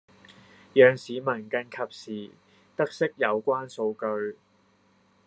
[0.73, 2.31] 讓市民更及時
[2.75, 4.35] 得悉有關數據